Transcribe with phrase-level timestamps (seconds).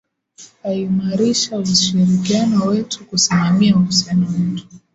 [0.63, 4.65] aimarisha ushirikiano wetu kusimamia uhusiano wetu